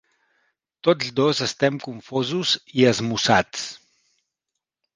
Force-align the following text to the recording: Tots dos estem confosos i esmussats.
Tots 0.87 1.11
dos 1.19 1.41
estem 1.49 1.77
confosos 1.85 2.55
i 2.81 2.89
esmussats. 2.95 3.69